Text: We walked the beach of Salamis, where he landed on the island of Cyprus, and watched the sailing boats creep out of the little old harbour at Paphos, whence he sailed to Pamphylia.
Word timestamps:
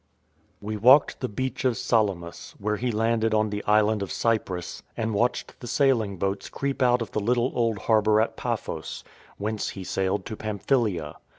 We 0.63 0.77
walked 0.77 1.19
the 1.19 1.29
beach 1.29 1.63
of 1.63 1.77
Salamis, 1.77 2.55
where 2.57 2.77
he 2.77 2.91
landed 2.91 3.35
on 3.35 3.51
the 3.51 3.63
island 3.65 4.01
of 4.01 4.11
Cyprus, 4.11 4.81
and 4.97 5.13
watched 5.13 5.59
the 5.59 5.67
sailing 5.67 6.17
boats 6.17 6.49
creep 6.49 6.81
out 6.81 7.03
of 7.03 7.11
the 7.11 7.19
little 7.19 7.51
old 7.53 7.77
harbour 7.77 8.19
at 8.19 8.35
Paphos, 8.35 9.03
whence 9.37 9.69
he 9.69 9.83
sailed 9.83 10.25
to 10.25 10.35
Pamphylia. 10.35 11.17